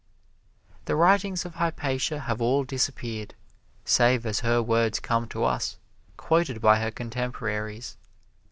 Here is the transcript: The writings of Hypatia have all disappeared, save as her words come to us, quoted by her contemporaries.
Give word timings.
The 0.85 0.95
writings 0.95 1.45
of 1.45 1.53
Hypatia 1.53 2.21
have 2.21 2.41
all 2.41 2.63
disappeared, 2.63 3.35
save 3.85 4.25
as 4.25 4.39
her 4.39 4.59
words 4.59 4.99
come 4.99 5.27
to 5.27 5.43
us, 5.43 5.77
quoted 6.17 6.59
by 6.59 6.79
her 6.79 6.89
contemporaries. 6.89 7.97